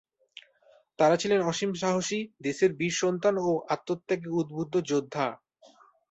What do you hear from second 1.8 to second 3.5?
সাহসী, দেশের বীর সন্তান ও